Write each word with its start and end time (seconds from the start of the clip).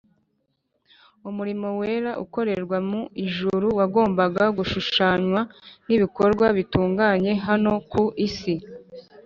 umurimo 1.29 1.67
wera 1.79 2.11
ukorerwa 2.23 2.77
mu 2.89 3.01
ijuru 3.25 3.67
wagombaga 3.79 4.43
gushushanywa 4.57 5.41
n’ibikorwa 5.87 6.45
bitunganye 6.57 7.31
hano 7.47 7.71
ku 7.91 8.03
isi 8.27 8.55